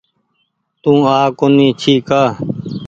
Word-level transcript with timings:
تو 0.81 0.91
آ 1.17 1.17
ڪونيٚ 1.39 1.77
ڇي 1.81 1.93
ڪآ۔ 2.07 2.21